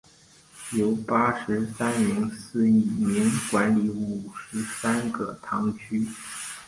[0.71, 6.07] 由八十三名司铎名管理五十三个堂区。